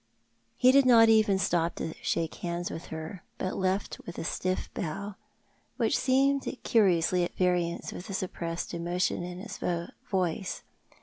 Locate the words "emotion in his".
8.73-9.59